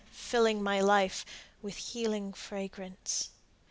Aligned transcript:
—filling 0.11 0.63
my 0.63 0.79
life 0.81 1.23
with 1.61 1.77
healing 1.77 2.33
fragrance. 2.33 3.29